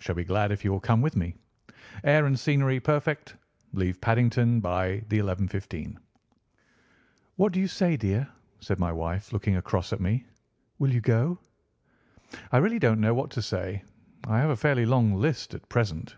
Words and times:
Shall 0.00 0.16
be 0.16 0.24
glad 0.24 0.50
if 0.50 0.64
you 0.64 0.72
will 0.72 0.80
come 0.80 1.00
with 1.00 1.14
me. 1.14 1.36
Air 2.02 2.26
and 2.26 2.36
scenery 2.36 2.80
perfect. 2.80 3.36
Leave 3.72 4.00
Paddington 4.00 4.58
by 4.60 5.04
the 5.08 5.18
11:15." 5.20 5.96
"What 7.36 7.52
do 7.52 7.60
you 7.60 7.68
say, 7.68 7.96
dear?" 7.96 8.26
said 8.58 8.80
my 8.80 8.90
wife, 8.90 9.32
looking 9.32 9.54
across 9.54 9.92
at 9.92 10.00
me. 10.00 10.26
"Will 10.80 10.92
you 10.92 11.00
go?" 11.00 11.38
"I 12.50 12.56
really 12.56 12.80
don't 12.80 12.98
know 13.00 13.14
what 13.14 13.30
to 13.30 13.40
say. 13.40 13.84
I 14.26 14.38
have 14.40 14.50
a 14.50 14.56
fairly 14.56 14.84
long 14.84 15.14
list 15.14 15.54
at 15.54 15.68
present." 15.68 16.16